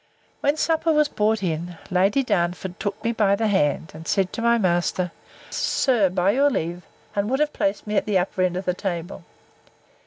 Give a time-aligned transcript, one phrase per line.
[0.39, 4.41] When supper was brought in, Lady Darnford took me by the hand, and said to
[4.41, 5.11] my master,
[5.51, 6.81] Sir, by your leave;
[7.15, 9.23] and would have placed me at the upper end of the table.